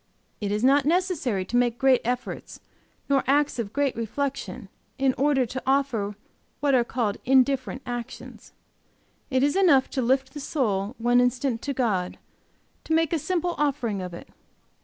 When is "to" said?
1.45-1.55, 5.45-5.61, 9.91-10.01, 11.61-11.73, 12.85-12.93